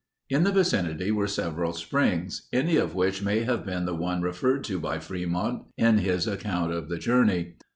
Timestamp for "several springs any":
1.27-2.75